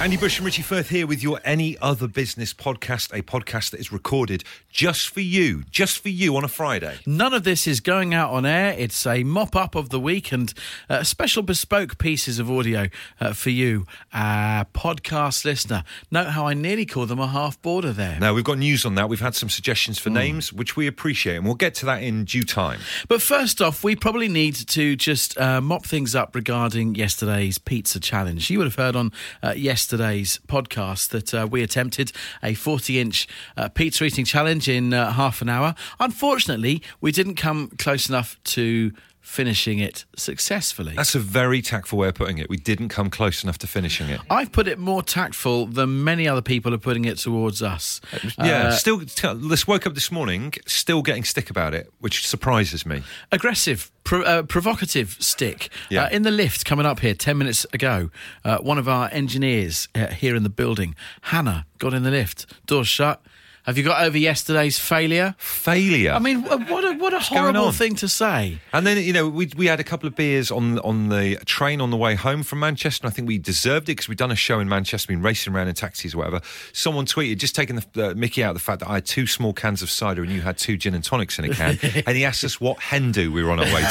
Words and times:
Andy 0.00 0.16
Bush 0.16 0.38
and 0.38 0.46
Richie 0.46 0.62
Firth 0.62 0.88
here 0.88 1.06
with 1.06 1.22
your 1.22 1.40
Any 1.44 1.76
Other 1.76 2.08
Business 2.08 2.54
podcast, 2.54 3.12
a 3.12 3.22
podcast 3.22 3.72
that 3.72 3.80
is 3.80 3.92
recorded 3.92 4.44
just 4.70 5.10
for 5.10 5.20
you, 5.20 5.62
just 5.70 5.98
for 5.98 6.08
you 6.08 6.34
on 6.38 6.42
a 6.42 6.48
Friday. 6.48 6.96
None 7.04 7.34
of 7.34 7.44
this 7.44 7.66
is 7.66 7.80
going 7.80 8.14
out 8.14 8.30
on 8.30 8.46
air. 8.46 8.74
It's 8.78 9.06
a 9.06 9.24
mop 9.24 9.54
up 9.54 9.74
of 9.74 9.90
the 9.90 10.00
week 10.00 10.32
and 10.32 10.54
uh, 10.88 11.02
special 11.02 11.42
bespoke 11.42 11.98
pieces 11.98 12.38
of 12.38 12.50
audio 12.50 12.86
uh, 13.20 13.34
for 13.34 13.50
you, 13.50 13.84
uh, 14.14 14.64
podcast 14.72 15.44
listener. 15.44 15.84
Note 16.10 16.28
how 16.28 16.46
I 16.46 16.54
nearly 16.54 16.86
called 16.86 17.10
them 17.10 17.20
a 17.20 17.26
half 17.26 17.60
border 17.60 17.92
there. 17.92 18.18
Now, 18.18 18.32
we've 18.32 18.42
got 18.42 18.56
news 18.56 18.86
on 18.86 18.94
that. 18.94 19.10
We've 19.10 19.20
had 19.20 19.34
some 19.34 19.50
suggestions 19.50 19.98
for 19.98 20.08
names, 20.08 20.50
which 20.50 20.76
we 20.76 20.86
appreciate, 20.86 21.36
and 21.36 21.44
we'll 21.44 21.56
get 21.56 21.74
to 21.74 21.86
that 21.86 22.02
in 22.02 22.24
due 22.24 22.44
time. 22.44 22.80
But 23.06 23.20
first 23.20 23.60
off, 23.60 23.84
we 23.84 23.96
probably 23.96 24.28
need 24.28 24.54
to 24.54 24.96
just 24.96 25.36
uh, 25.36 25.60
mop 25.60 25.84
things 25.84 26.14
up 26.14 26.34
regarding 26.34 26.94
yesterday's 26.94 27.58
pizza 27.58 28.00
challenge. 28.00 28.48
You 28.48 28.56
would 28.56 28.66
have 28.66 28.76
heard 28.76 28.96
on 28.96 29.12
uh, 29.42 29.52
yesterday's 29.90 30.38
podcast 30.46 31.08
that 31.08 31.34
uh, 31.34 31.48
we 31.50 31.64
attempted 31.64 32.12
a 32.44 32.54
40 32.54 33.00
inch 33.00 33.26
uh, 33.56 33.68
pizza 33.68 34.04
eating 34.04 34.24
challenge 34.24 34.68
in 34.68 34.94
uh, 34.94 35.10
half 35.10 35.42
an 35.42 35.48
hour. 35.48 35.74
Unfortunately, 35.98 36.80
we 37.00 37.10
didn't 37.10 37.34
come 37.34 37.72
close 37.76 38.08
enough 38.08 38.38
to 38.44 38.92
finishing 39.30 39.78
it 39.78 40.04
successfully. 40.16 40.92
That's 40.96 41.14
a 41.14 41.20
very 41.20 41.62
tactful 41.62 41.98
way 41.98 42.08
of 42.08 42.14
putting 42.14 42.38
it. 42.38 42.50
We 42.50 42.56
didn't 42.56 42.88
come 42.88 43.10
close 43.10 43.44
enough 43.44 43.58
to 43.58 43.66
finishing 43.68 44.08
it. 44.08 44.20
I've 44.28 44.50
put 44.50 44.66
it 44.66 44.76
more 44.78 45.02
tactful 45.04 45.66
than 45.66 46.02
many 46.02 46.26
other 46.26 46.42
people 46.42 46.74
are 46.74 46.78
putting 46.78 47.04
it 47.04 47.16
towards 47.18 47.62
us. 47.62 48.00
Yeah, 48.38 48.68
Uh, 48.68 48.70
still, 48.72 49.00
let's 49.34 49.66
woke 49.68 49.86
up 49.86 49.94
this 49.94 50.10
morning, 50.10 50.54
still 50.66 51.02
getting 51.02 51.22
stick 51.24 51.48
about 51.48 51.74
it, 51.74 51.92
which 52.00 52.26
surprises 52.26 52.84
me. 52.84 53.02
aggressive, 53.30 53.90
pro- 54.02 54.22
uh, 54.22 54.42
provocative 54.42 55.16
stick. 55.20 55.68
Yeah. 55.90 56.04
Uh, 56.04 56.08
in 56.10 56.22
the 56.22 56.30
lift 56.32 56.64
coming 56.64 56.84
up 56.86 56.98
here 57.00 57.14
10 57.14 57.38
minutes 57.38 57.64
ago, 57.72 58.10
uh, 58.44 58.58
one 58.58 58.78
of 58.78 58.88
our 58.88 59.08
engineers 59.12 59.88
uh, 59.94 60.08
here 60.08 60.34
in 60.34 60.42
the 60.42 60.48
building, 60.50 60.96
Hannah, 61.22 61.66
got 61.78 61.94
in 61.94 62.02
the 62.02 62.10
lift, 62.10 62.46
doors 62.66 62.88
shut. 62.88 63.22
Have 63.64 63.76
you 63.76 63.84
got 63.84 64.02
over 64.02 64.16
yesterday's 64.16 64.78
failure? 64.78 65.34
Failure. 65.38 66.12
I 66.12 66.18
mean, 66.18 66.42
what 66.42 66.84
a, 66.84 66.94
what 66.94 67.12
a 67.12 67.18
horrible 67.20 67.72
thing 67.72 67.94
to 67.96 68.08
say. 68.08 68.58
And 68.72 68.86
then 68.86 68.96
you 68.98 69.12
know 69.12 69.28
we 69.28 69.50
we 69.56 69.66
had 69.66 69.80
a 69.80 69.84
couple 69.84 70.06
of 70.06 70.16
beers 70.16 70.50
on 70.50 70.78
on 70.78 71.10
the 71.10 71.36
train 71.44 71.80
on 71.80 71.90
the 71.90 71.96
way 71.96 72.14
home 72.14 72.42
from 72.42 72.60
Manchester. 72.60 73.06
And 73.06 73.12
I 73.12 73.14
think 73.14 73.28
we 73.28 73.36
deserved 73.38 73.88
it 73.88 73.92
because 73.92 74.08
we'd 74.08 74.18
done 74.18 74.30
a 74.30 74.36
show 74.36 74.60
in 74.60 74.68
Manchester, 74.68 75.08
been 75.08 75.20
racing 75.22 75.54
around 75.54 75.68
in 75.68 75.74
taxis 75.74 76.14
or 76.14 76.18
whatever. 76.18 76.40
Someone 76.72 77.04
tweeted 77.04 77.36
just 77.38 77.54
taking 77.54 77.76
the 77.76 78.10
uh, 78.10 78.14
Mickey 78.14 78.42
out 78.42 78.50
of 78.50 78.54
the 78.54 78.60
fact 78.60 78.80
that 78.80 78.88
I 78.88 78.94
had 78.94 79.04
two 79.06 79.26
small 79.26 79.52
cans 79.52 79.82
of 79.82 79.90
cider 79.90 80.22
and 80.22 80.32
you 80.32 80.40
had 80.40 80.56
two 80.56 80.76
gin 80.78 80.94
and 80.94 81.04
tonics 81.04 81.38
in 81.38 81.44
a 81.44 81.54
can, 81.54 81.78
and 82.06 82.16
he 82.16 82.24
asked 82.24 82.44
us 82.44 82.60
what 82.60 82.78
hen 82.78 83.12
do 83.12 83.30
we 83.30 83.44
were 83.44 83.50
on 83.50 83.58
our 83.60 83.66
way 83.66 83.82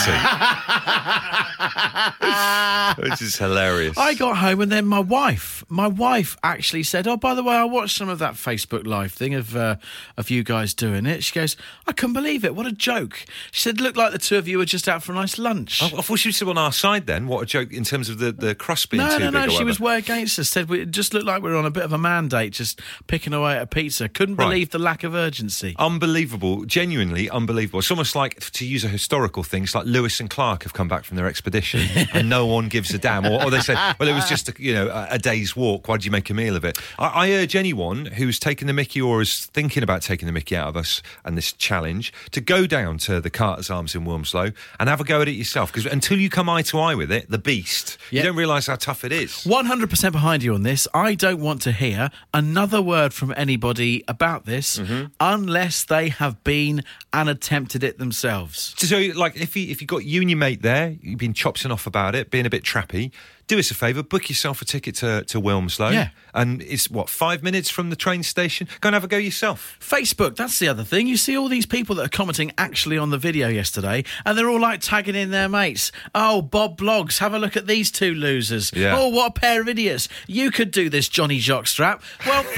to, 2.97 3.03
which 3.09 3.21
is 3.21 3.37
hilarious. 3.37 3.97
I 3.97 4.15
got 4.15 4.37
home 4.37 4.61
and 4.61 4.71
then 4.71 4.85
my 4.85 4.99
wife, 4.99 5.63
my 5.69 5.87
wife 5.87 6.37
actually 6.43 6.83
said, 6.83 7.07
"Oh, 7.07 7.17
by 7.17 7.35
the 7.35 7.43
way, 7.43 7.55
I 7.55 7.65
watched 7.65 7.97
some 7.97 8.09
of 8.09 8.19
that 8.19 8.33
Facebook 8.33 8.87
Live 8.87 9.13
thing 9.13 9.35
of 9.35 9.55
uh, 9.59 9.75
of 10.17 10.29
you 10.29 10.43
guys 10.43 10.73
doing 10.73 11.05
it." 11.05 11.23
She 11.23 11.33
goes, 11.33 11.55
"I 11.87 11.91
couldn't 11.91 12.13
believe 12.13 12.43
it. 12.45 12.55
What 12.55 12.65
a 12.65 12.71
joke!" 12.71 13.25
She 13.51 13.61
said, 13.61 13.79
"Looked 13.79 13.97
like 13.97 14.11
the 14.11 14.17
two 14.17 14.37
of 14.37 14.47
you 14.47 14.57
were 14.57 14.65
just 14.65 14.87
out 14.89 15.03
for 15.03 15.11
a 15.11 15.15
nice 15.15 15.37
lunch." 15.37 15.83
I, 15.83 15.87
I 15.87 16.01
thought 16.01 16.19
she 16.19 16.29
was 16.29 16.41
on 16.41 16.57
our 16.57 16.71
side 16.71 17.05
then. 17.05 17.27
What 17.27 17.43
a 17.43 17.45
joke 17.45 17.71
in 17.73 17.83
terms 17.83 18.09
of 18.09 18.19
the, 18.19 18.31
the 18.31 18.55
crust 18.55 18.89
being 18.89 19.03
No, 19.03 19.17
too 19.17 19.25
no, 19.25 19.31
big. 19.31 19.33
no. 19.33 19.45
or 19.47 19.57
She 19.57 19.63
was 19.63 19.79
way 19.79 19.97
against 19.97 20.39
us. 20.39 20.49
Said 20.49 20.69
we 20.69 20.81
it 20.81 20.91
just 20.91 21.13
looked 21.13 21.25
like 21.25 21.43
we 21.43 21.49
were 21.51 21.57
on 21.57 21.65
a 21.65 21.71
bit 21.71 21.83
of 21.83 21.93
a 21.93 21.97
mandate, 21.97 22.53
just 22.53 22.81
picking 23.07 23.33
away 23.33 23.57
at 23.57 23.61
a 23.63 23.67
pizza. 23.67 24.07
Couldn't 24.09 24.35
Right. 24.37 24.45
believe 24.45 24.69
the 24.69 24.79
lack 24.79 25.03
of 25.03 25.13
urgency. 25.13 25.75
Unbelievable, 25.77 26.63
genuinely 26.65 27.29
unbelievable. 27.29 27.79
It's 27.79 27.91
almost 27.91 28.15
like, 28.15 28.39
to 28.51 28.65
use 28.65 28.83
a 28.85 28.87
historical 28.87 29.43
thing, 29.43 29.63
it's 29.63 29.75
like 29.75 29.85
Lewis 29.85 30.19
and 30.21 30.29
Clark 30.29 30.63
have 30.63 30.71
come 30.73 30.87
back 30.87 31.03
from 31.03 31.17
their 31.17 31.27
expedition 31.27 31.81
and 32.13 32.29
no 32.29 32.45
one 32.45 32.69
gives 32.69 32.93
a 32.93 32.97
damn. 32.97 33.25
Or, 33.25 33.43
or 33.43 33.49
they 33.51 33.59
say, 33.59 33.73
well, 33.99 34.07
it 34.07 34.13
was 34.13 34.29
just 34.29 34.47
a, 34.47 34.53
you 34.57 34.73
know 34.73 34.87
a, 34.87 35.07
a 35.11 35.19
day's 35.19 35.55
walk. 35.55 35.87
Why 35.87 35.95
would 35.95 36.05
you 36.05 36.11
make 36.11 36.29
a 36.29 36.33
meal 36.33 36.55
of 36.55 36.63
it? 36.63 36.77
I, 36.97 37.07
I 37.27 37.31
urge 37.31 37.55
anyone 37.55 38.05
who's 38.05 38.39
taken 38.39 38.67
the 38.67 38.73
Mickey 38.73 39.01
or 39.01 39.21
is 39.21 39.48
thinking 39.53 39.83
about 39.83 40.01
taking 40.01 40.25
the 40.25 40.31
Mickey 40.31 40.55
out 40.55 40.67
of 40.69 40.77
us 40.77 41.01
and 41.25 41.37
this 41.37 41.51
challenge 41.53 42.11
to 42.31 42.41
go 42.41 42.65
down 42.67 42.97
to 42.99 43.19
the 43.21 43.29
Carter's 43.29 43.69
Arms 43.69 43.95
in 43.95 44.05
Wilmslow 44.05 44.53
and 44.79 44.89
have 44.89 45.01
a 45.01 45.03
go 45.03 45.21
at 45.21 45.27
it 45.27 45.31
yourself. 45.31 45.71
Because 45.71 45.85
until 45.91 46.17
you 46.17 46.29
come 46.29 46.49
eye 46.49 46.61
to 46.63 46.79
eye 46.79 46.95
with 46.95 47.11
it, 47.11 47.29
the 47.29 47.37
beast, 47.37 47.97
you 48.11 48.21
don't 48.23 48.35
realise 48.35 48.67
how 48.67 48.75
tough 48.75 49.03
it 49.03 49.11
is. 49.11 49.31
100% 49.45 50.11
behind 50.11 50.43
you 50.43 50.53
on 50.53 50.63
this. 50.63 50.87
I 50.93 51.15
don't 51.15 51.39
want 51.39 51.61
to 51.63 51.71
hear 51.71 52.09
another 52.33 52.81
word 52.81 53.13
from 53.13 53.33
anybody 53.37 54.03
about 54.07 54.45
this 54.45 54.79
Mm-hmm. 54.79 55.05
unless 55.19 55.83
they 55.83 56.09
have 56.09 56.43
been 56.43 56.83
and 57.11 57.27
attempted 57.29 57.83
it 57.83 57.97
themselves. 57.97 58.73
So, 58.77 58.97
like, 59.15 59.35
if 59.35 59.55
you 59.55 59.69
if 59.71 59.81
you 59.81 59.87
got 59.87 60.05
you 60.05 60.21
and 60.21 60.29
your 60.29 60.37
mate 60.37 60.61
there, 60.61 60.95
you've 61.01 61.19
been 61.19 61.33
chopsing 61.33 61.71
off 61.71 61.87
about 61.87 62.15
it, 62.15 62.29
being 62.31 62.45
a 62.45 62.49
bit 62.49 62.63
trappy. 62.63 63.11
Do 63.49 63.57
us 63.57 63.71
a 63.71 63.73
favour, 63.73 64.03
book 64.03 64.29
yourself 64.29 64.61
a 64.61 64.65
ticket 64.65 64.93
to, 64.97 65.23
to 65.25 65.41
Wilmslow. 65.41 65.91
Yeah. 65.91 66.09
And 66.35 66.61
it's 66.61 66.87
what, 66.87 67.09
five 67.09 67.41
minutes 67.41 67.67
from 67.67 67.89
the 67.89 67.95
train 67.95 68.21
station? 68.21 68.67
Go 68.79 68.89
and 68.89 68.93
have 68.93 69.03
a 69.03 69.07
go 69.07 69.17
yourself. 69.17 69.75
Facebook, 69.81 70.35
that's 70.35 70.59
the 70.59 70.67
other 70.67 70.83
thing. 70.83 71.07
You 71.07 71.17
see 71.17 71.35
all 71.35 71.47
these 71.49 71.65
people 71.65 71.95
that 71.95 72.05
are 72.05 72.09
commenting 72.09 72.51
actually 72.59 72.99
on 72.99 73.09
the 73.09 73.17
video 73.17 73.47
yesterday, 73.47 74.03
and 74.23 74.37
they're 74.37 74.47
all 74.47 74.61
like 74.61 74.81
tagging 74.81 75.15
in 75.15 75.31
their 75.31 75.49
mates. 75.49 75.91
Oh, 76.13 76.43
Bob 76.43 76.77
Blogs, 76.77 77.17
have 77.17 77.33
a 77.33 77.39
look 77.39 77.57
at 77.57 77.65
these 77.65 77.89
two 77.89 78.13
losers. 78.13 78.71
Yeah. 78.71 78.95
Oh, 78.95 79.09
what 79.09 79.35
a 79.35 79.39
pair 79.39 79.61
of 79.61 79.67
idiots. 79.67 80.07
You 80.27 80.51
could 80.51 80.69
do 80.69 80.87
this, 80.87 81.09
Johnny 81.09 81.39
Jockstrap. 81.39 82.01
Well. 82.25 82.45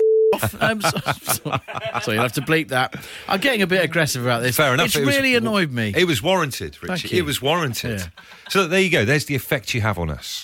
Um, 0.62 0.80
so, 0.82 0.98
so 2.02 2.12
you'll 2.12 2.22
have 2.22 2.32
to 2.34 2.42
bleep 2.42 2.70
that. 2.70 2.96
I'm 3.28 3.42
getting 3.42 3.64
a 3.64 3.68
bit 3.68 3.84
aggressive 3.84 4.24
about 4.24 4.42
this. 4.42 4.56
Fair 4.56 4.74
enough. 4.74 4.86
It's 4.88 4.96
it 4.96 5.06
was- 5.06 5.18
really 5.18 5.36
annoyed 5.36 5.72
me. 5.72 5.94
It 5.96 6.06
was 6.06 6.24
warranted, 6.24 6.82
Richie. 6.82 7.18
It 7.18 7.24
was 7.24 7.42
warranted. 7.42 8.00
Yeah. 8.00 8.08
So 8.50 8.66
there 8.66 8.80
you 8.80 8.90
go. 8.90 9.04
There's 9.04 9.26
the 9.26 9.36
effect 9.36 9.74
you 9.74 9.82
have 9.82 10.00
on 10.00 10.10
us. 10.10 10.42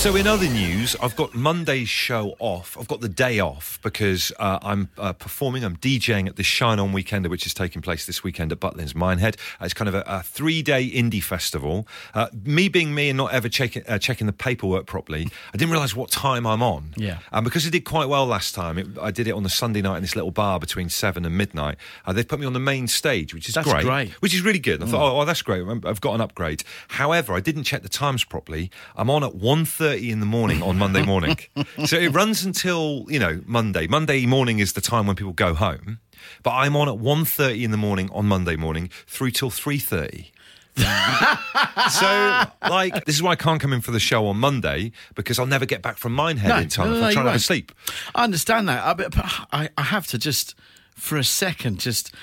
So, 0.00 0.16
in 0.16 0.26
other 0.26 0.48
news, 0.48 0.96
I've 1.02 1.14
got 1.14 1.34
Monday's 1.34 1.90
show 1.90 2.34
off. 2.38 2.74
I've 2.80 2.88
got 2.88 3.02
the 3.02 3.08
day 3.08 3.38
off 3.38 3.78
because 3.82 4.32
uh, 4.38 4.58
I'm 4.62 4.88
uh, 4.96 5.12
performing, 5.12 5.62
I'm 5.62 5.76
DJing 5.76 6.26
at 6.26 6.36
the 6.36 6.42
Shine 6.42 6.78
On 6.78 6.90
Weekender, 6.90 7.28
which 7.28 7.44
is 7.44 7.52
taking 7.52 7.82
place 7.82 8.06
this 8.06 8.24
weekend 8.24 8.50
at 8.50 8.60
Butlins 8.60 8.94
Minehead. 8.94 9.36
Uh, 9.60 9.66
it's 9.66 9.74
kind 9.74 9.90
of 9.90 9.94
a, 9.94 10.02
a 10.06 10.22
three 10.22 10.62
day 10.62 10.88
indie 10.88 11.22
festival. 11.22 11.86
Uh, 12.14 12.28
me 12.44 12.70
being 12.70 12.94
me 12.94 13.10
and 13.10 13.18
not 13.18 13.34
ever 13.34 13.50
checking, 13.50 13.86
uh, 13.86 13.98
checking 13.98 14.26
the 14.26 14.32
paperwork 14.32 14.86
properly, 14.86 15.28
I 15.52 15.58
didn't 15.58 15.70
realise 15.70 15.94
what 15.94 16.10
time 16.10 16.46
I'm 16.46 16.62
on. 16.62 16.94
Yeah. 16.96 17.18
And 17.30 17.44
because 17.44 17.66
I 17.66 17.68
did 17.68 17.84
quite 17.84 18.08
well 18.08 18.24
last 18.24 18.54
time, 18.54 18.78
it, 18.78 18.86
I 19.02 19.10
did 19.10 19.28
it 19.28 19.32
on 19.32 19.42
the 19.42 19.50
Sunday 19.50 19.82
night 19.82 19.96
in 19.96 20.02
this 20.02 20.16
little 20.16 20.30
bar 20.30 20.58
between 20.58 20.88
seven 20.88 21.26
and 21.26 21.36
midnight. 21.36 21.76
Uh, 22.06 22.14
they've 22.14 22.26
put 22.26 22.40
me 22.40 22.46
on 22.46 22.54
the 22.54 22.58
main 22.58 22.88
stage, 22.88 23.34
which 23.34 23.50
is 23.50 23.54
That's 23.54 23.70
great, 23.70 23.84
great. 23.84 24.12
Which 24.22 24.32
is 24.32 24.40
really 24.40 24.60
good. 24.60 24.82
I 24.82 24.86
thought, 24.86 25.12
oh, 25.12 25.20
oh, 25.20 25.24
that's 25.26 25.42
great. 25.42 25.62
I've 25.84 26.00
got 26.00 26.14
an 26.14 26.22
upgrade. 26.22 26.64
However, 26.88 27.34
I 27.34 27.40
didn't 27.40 27.64
check 27.64 27.82
the 27.82 27.90
times 27.90 28.24
properly. 28.24 28.70
I'm 28.96 29.10
on 29.10 29.22
at 29.22 29.32
1.30 29.32 29.89
in 29.98 30.20
the 30.20 30.26
morning 30.26 30.62
on 30.62 30.78
Monday 30.78 31.04
morning. 31.04 31.36
so 31.86 31.96
it 31.96 32.08
runs 32.08 32.44
until, 32.44 33.06
you 33.08 33.18
know, 33.18 33.40
Monday. 33.46 33.86
Monday 33.86 34.26
morning 34.26 34.58
is 34.58 34.72
the 34.74 34.80
time 34.80 35.06
when 35.06 35.16
people 35.16 35.32
go 35.32 35.54
home. 35.54 35.98
But 36.42 36.52
I'm 36.52 36.76
on 36.76 36.88
at 36.88 36.96
1.30 36.96 37.62
in 37.62 37.70
the 37.70 37.76
morning 37.76 38.10
on 38.12 38.26
Monday 38.26 38.56
morning 38.56 38.90
through 39.06 39.30
till 39.30 39.50
3.30. 39.50 40.30
so, 41.90 42.50
like, 42.70 43.04
this 43.04 43.16
is 43.16 43.22
why 43.22 43.32
I 43.32 43.36
can't 43.36 43.60
come 43.60 43.72
in 43.72 43.80
for 43.80 43.90
the 43.90 44.00
show 44.00 44.26
on 44.26 44.36
Monday 44.38 44.92
because 45.14 45.38
I'll 45.38 45.46
never 45.46 45.66
get 45.66 45.82
back 45.82 45.96
from 45.98 46.14
Minehead 46.14 46.48
No, 46.48 46.58
in 46.58 46.68
time. 46.68 46.90
no, 46.90 46.96
if 46.96 47.04
I'm 47.04 47.12
trying 47.12 47.24
to 47.24 47.30
have 47.32 47.40
a 47.40 47.42
sleep. 47.42 47.72
I 48.14 48.24
understand 48.24 48.68
that. 48.68 48.84
I, 48.84 48.94
but 48.94 49.12
I, 49.52 49.68
I 49.76 49.82
have 49.82 50.06
to 50.08 50.18
just, 50.18 50.54
for 50.94 51.16
a 51.16 51.24
second, 51.24 51.80
just, 51.80 52.14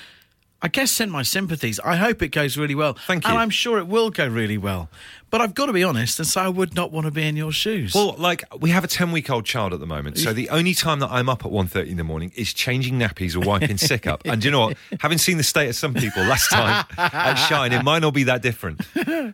I 0.62 0.68
guess, 0.68 0.90
send 0.90 1.12
my 1.12 1.22
sympathies. 1.22 1.78
I 1.84 1.96
hope 1.96 2.22
it 2.22 2.28
goes 2.28 2.56
really 2.56 2.74
well. 2.74 2.94
Thank 3.06 3.24
you. 3.24 3.30
And. 3.30 3.38
I'm 3.38 3.50
sure 3.50 3.78
it 3.78 3.86
will 3.86 4.10
go 4.10 4.26
really 4.26 4.58
well. 4.58 4.88
But 5.30 5.40
I've 5.40 5.54
got 5.54 5.66
to 5.66 5.72
be 5.72 5.84
honest 5.84 6.18
and 6.18 6.26
say 6.26 6.40
I 6.40 6.48
would 6.48 6.74
not 6.74 6.90
want 6.90 7.04
to 7.06 7.10
be 7.10 7.26
in 7.26 7.36
your 7.36 7.52
shoes. 7.52 7.94
Well, 7.94 8.14
like 8.18 8.44
we 8.60 8.70
have 8.70 8.84
a 8.84 8.86
ten 8.88 9.12
week 9.12 9.28
old 9.30 9.44
child 9.44 9.72
at 9.74 9.80
the 9.80 9.86
moment, 9.86 10.18
so 10.18 10.32
the 10.32 10.48
only 10.48 10.74
time 10.74 11.00
that 11.00 11.10
I'm 11.10 11.28
up 11.28 11.44
at 11.44 11.52
1.30 11.52 11.88
in 11.88 11.96
the 11.96 12.04
morning 12.04 12.32
is 12.34 12.52
changing 12.54 12.98
nappies 12.98 13.36
or 13.36 13.40
wiping 13.40 13.76
sick 13.76 14.06
up. 14.06 14.22
And 14.24 14.40
do 14.40 14.48
you 14.48 14.52
know 14.52 14.60
what? 14.68 14.76
Having 15.00 15.18
seen 15.18 15.36
the 15.36 15.42
state 15.42 15.68
of 15.68 15.76
some 15.76 15.94
people 15.94 16.22
last 16.24 16.50
time 16.50 16.84
at 16.96 17.34
Shine, 17.34 17.72
it 17.72 17.82
might 17.84 18.00
not 18.00 18.14
be 18.14 18.24
that 18.24 18.42
different. 18.42 18.82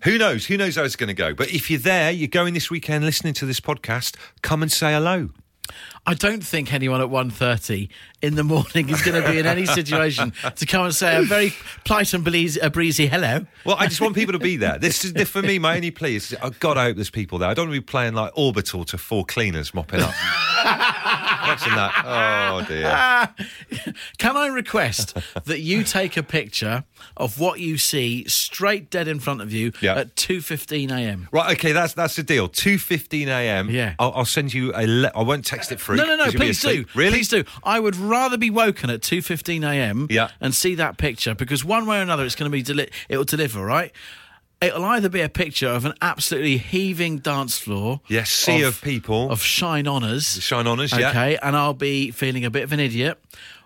Who 0.05 0.19
knows? 0.19 0.46
Who 0.46 0.56
knows 0.56 0.76
how 0.76 0.82
it's 0.82 0.96
going 0.96 1.08
to 1.08 1.14
go? 1.14 1.32
But 1.35 1.52
if 1.52 1.70
you're 1.70 1.79
there, 1.81 2.11
you're 2.11 2.29
going 2.29 2.55
this 2.55 2.70
weekend 2.70 3.05
listening 3.05 3.35
to 3.35 3.47
this 3.47 3.61
podcast, 3.61 4.17
come 4.43 4.62
and 4.62 4.73
say 4.73 4.93
hello. 4.93 5.31
I 6.06 6.14
don't 6.14 6.44
think 6.44 6.72
anyone 6.72 7.00
at 7.00 7.08
1.30 7.08 7.88
in 8.20 8.34
the 8.34 8.44
morning 8.44 8.90
is 8.90 9.00
going 9.00 9.22
to 9.22 9.31
be 9.31 9.38
in 9.38 9.46
any 9.46 9.64
situation 9.64 10.32
to 10.56 10.66
come 10.66 10.84
and 10.84 10.94
say 10.94 11.16
a 11.16 11.22
very 11.22 11.55
polite 11.84 12.12
and 12.12 12.22
breezy, 12.22 12.61
breezy 12.69 13.06
hello. 13.06 13.46
Well, 13.64 13.76
I 13.78 13.87
just 13.87 14.00
want 14.00 14.14
people 14.14 14.32
to 14.32 14.38
be 14.38 14.56
there. 14.56 14.78
This 14.78 15.05
is 15.05 15.28
for 15.28 15.40
me. 15.40 15.58
My 15.58 15.76
only 15.76 15.90
plea 15.90 16.16
is, 16.16 16.37
oh 16.43 16.50
God, 16.61 16.76
I 16.76 16.84
hope 16.84 16.96
there's 16.96 17.11
people 17.11 17.38
there. 17.38 17.49
I 17.49 17.55
don't 17.55 17.69
want 17.69 17.76
to 17.76 17.81
be 17.81 17.84
playing 17.87 18.14
like 18.14 18.32
orbital 18.37 18.84
to 18.84 18.99
four 18.99 19.25
cleaners 19.25 19.72
mopping 19.72 20.00
up. 20.00 20.14
Watching 21.46 21.75
that. 21.75 22.02
Oh 22.05 22.64
dear. 22.67 23.94
Can 24.19 24.37
I 24.37 24.46
request 24.49 25.17
that 25.44 25.61
you 25.61 25.85
take 25.85 26.17
a 26.17 26.23
picture 26.23 26.85
of 27.17 27.38
what 27.38 27.61
you 27.61 27.79
see 27.79 28.25
straight 28.29 28.91
dead 28.91 29.08
in 29.08 29.20
front 29.20 29.41
of 29.41 29.52
you 29.52 29.73
Yeah. 29.81 29.94
at 29.96 30.17
2.15 30.17 30.91
a.m.? 30.91 31.29
Right, 31.32 31.56
okay, 31.56 31.73
that's 31.73 31.93
that's 31.94 32.17
the 32.17 32.23
deal. 32.23 32.49
Two 32.49 32.79
fifteen 32.79 33.29
a.m. 33.29 33.70
Yeah. 33.70 33.94
I'll, 33.99 34.12
I'll 34.17 34.25
send 34.25 34.52
you 34.55 34.73
a. 34.75 34.87
Le- 34.87 35.12
I 35.14 35.23
won't 35.23 35.44
text 35.44 35.70
it 35.73 35.81
through. 35.81 35.96
No, 35.96 36.05
no, 36.06 36.17
no. 36.17 36.31
please 36.32 36.61
do. 36.62 36.85
Really? 36.94 37.12
Please 37.12 37.29
do. 37.29 37.44
I 37.62 37.79
would 37.81 37.97
rather 37.97 38.37
be 38.38 38.50
woken 38.50 38.90
at 38.90 39.00
2.15 39.00 39.64
a.m. 39.69 40.06
Yeah. 40.11 40.29
and 40.40 40.55
see 40.55 40.75
that 40.76 40.97
picture 40.99 41.35
because 41.35 41.64
one 41.64 41.87
way 41.87 41.99
or 41.99 42.02
another 42.02 42.25
it's 42.25 42.35
going 42.35 42.50
to 42.50 42.52
be, 42.56 42.62
deli- 42.62 42.90
it 43.08 43.17
will 43.17 43.25
deliver, 43.25 43.64
right? 43.64 43.93
It'll 44.64 44.84
either 44.84 45.11
be 45.11 45.20
a 45.20 45.28
picture 45.28 45.69
of 45.69 45.84
an 45.84 45.93
absolutely 46.00 46.56
heaving 46.56 47.19
dance 47.19 47.58
floor. 47.58 48.00
Yes, 48.08 48.31
sea 48.31 48.62
of 48.62 48.81
people. 48.81 49.31
Of 49.31 49.43
shine 49.43 49.87
honours. 49.87 50.43
Shine 50.43 50.66
honours, 50.66 50.96
yeah. 50.96 51.11
Okay, 51.11 51.37
and 51.43 51.55
I'll 51.55 51.75
be 51.75 52.11
feeling 52.12 52.46
a 52.46 52.50
bit 52.50 52.62
of 52.62 52.72
an 52.72 52.81
idiot. 52.81 53.22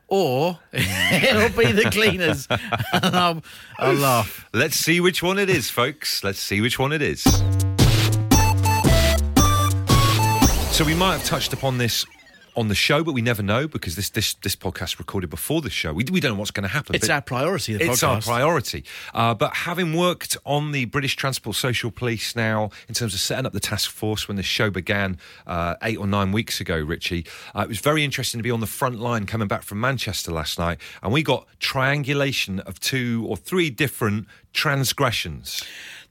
Or 0.08 0.58
it'll 0.72 1.56
be 1.56 1.70
the 1.70 1.88
cleaners. 1.92 2.48
and 2.92 3.14
I'll, 3.14 3.44
I'll 3.78 3.94
laugh. 3.94 4.48
Let's 4.52 4.74
see 4.74 5.00
which 5.00 5.22
one 5.22 5.38
it 5.38 5.48
is, 5.48 5.70
folks. 5.70 6.24
Let's 6.24 6.40
see 6.40 6.60
which 6.60 6.80
one 6.80 6.92
it 6.92 7.02
is. 7.02 7.22
So 10.74 10.84
we 10.84 10.94
might 10.94 11.12
have 11.12 11.24
touched 11.24 11.52
upon 11.52 11.78
this 11.78 12.04
on 12.58 12.66
the 12.66 12.74
show, 12.74 13.04
but 13.04 13.12
we 13.12 13.22
never 13.22 13.42
know 13.42 13.68
because 13.68 13.94
this 13.94 14.10
this 14.10 14.34
this 14.34 14.56
podcast 14.56 14.98
recorded 14.98 15.30
before 15.30 15.60
the 15.60 15.70
show. 15.70 15.92
We, 15.92 16.04
we 16.10 16.20
don't 16.20 16.32
know 16.32 16.38
what's 16.38 16.50
going 16.50 16.64
to 16.64 16.68
happen. 16.68 16.96
It's 16.96 17.08
our 17.08 17.22
priority. 17.22 17.74
The 17.76 17.84
it's 17.84 18.02
podcast. 18.02 18.08
our 18.08 18.20
priority. 18.20 18.84
Uh, 19.14 19.34
but 19.34 19.54
having 19.54 19.94
worked 19.94 20.36
on 20.44 20.72
the 20.72 20.86
British 20.86 21.14
Transport 21.14 21.54
Social 21.54 21.92
Police 21.92 22.34
now 22.34 22.70
in 22.88 22.94
terms 22.94 23.14
of 23.14 23.20
setting 23.20 23.46
up 23.46 23.52
the 23.52 23.60
task 23.60 23.90
force 23.90 24.26
when 24.26 24.36
the 24.36 24.42
show 24.42 24.70
began 24.70 25.18
uh, 25.46 25.76
eight 25.82 25.98
or 25.98 26.06
nine 26.06 26.32
weeks 26.32 26.60
ago, 26.60 26.76
Richie, 26.76 27.24
uh, 27.54 27.60
it 27.60 27.68
was 27.68 27.78
very 27.78 28.02
interesting 28.02 28.40
to 28.40 28.42
be 28.42 28.50
on 28.50 28.60
the 28.60 28.66
front 28.66 28.98
line 28.98 29.24
coming 29.24 29.46
back 29.46 29.62
from 29.62 29.80
Manchester 29.80 30.32
last 30.32 30.58
night, 30.58 30.78
and 31.02 31.12
we 31.12 31.22
got 31.22 31.46
triangulation 31.60 32.58
of 32.60 32.80
two 32.80 33.24
or 33.28 33.36
three 33.36 33.70
different 33.70 34.26
transgressions. 34.52 35.62